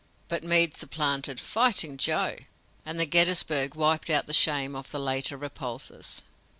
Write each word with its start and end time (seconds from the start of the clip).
But 0.29 0.43
Meade 0.43 0.75
supplanted 0.75 1.39
"Fighting 1.39 1.95
Joe," 1.95 2.37
and 2.83 3.11
Gettysburg 3.11 3.75
wiped 3.75 4.09
out 4.09 4.25
the 4.25 4.33
shame 4.33 4.75
of 4.75 4.89
the 4.89 4.99
later 4.99 5.37
repulses. 5.37 6.23